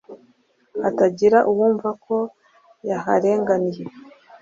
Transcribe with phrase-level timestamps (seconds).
[0.83, 2.15] hatagira uwumva ko
[2.89, 3.83] yaharenganiye.